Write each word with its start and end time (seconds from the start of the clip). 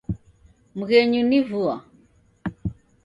Mghenyu 0.77 1.21
ni 1.29 1.39
vua. 1.49 1.75